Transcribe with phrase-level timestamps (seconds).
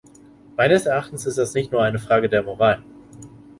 [0.57, 2.81] Meines Erachtens ist das nicht nur eine Frage der Moral.